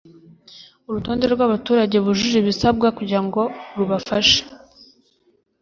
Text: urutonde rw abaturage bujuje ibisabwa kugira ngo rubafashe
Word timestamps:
urutonde 0.89 1.25
rw 1.33 1.39
abaturage 1.47 1.97
bujuje 2.05 2.35
ibisabwa 2.39 2.87
kugira 2.97 3.21
ngo 3.27 3.41
rubafashe 3.77 4.41